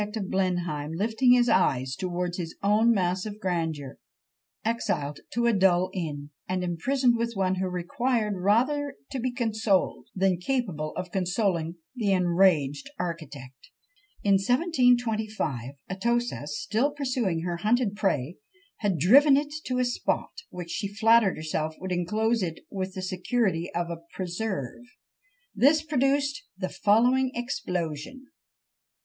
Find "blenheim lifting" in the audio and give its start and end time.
0.31-1.33